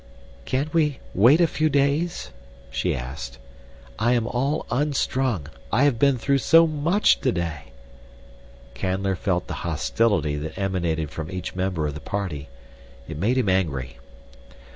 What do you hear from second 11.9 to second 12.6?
the party.